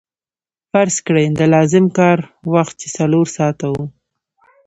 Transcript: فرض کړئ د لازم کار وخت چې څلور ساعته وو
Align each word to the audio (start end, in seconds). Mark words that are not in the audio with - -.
فرض 0.71 0.95
کړئ 1.05 1.25
د 1.39 1.41
لازم 1.53 1.85
کار 1.99 2.17
وخت 2.53 2.73
چې 2.81 2.87
څلور 2.97 3.25
ساعته 3.37 3.65
وو 3.73 3.85